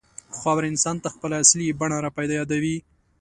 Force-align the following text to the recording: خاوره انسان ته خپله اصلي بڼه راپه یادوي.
خاوره 0.39 0.67
انسان 0.71 0.95
ته 1.03 1.07
خپله 1.15 1.35
اصلي 1.43 1.77
بڼه 1.79 1.97
راپه 2.05 2.23
یادوي. 2.39 2.77